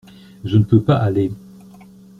Je 0.45 0.57
ne 0.57 0.63
peux 0.63 0.81
pas 0.81 0.97
aller. 0.97 1.31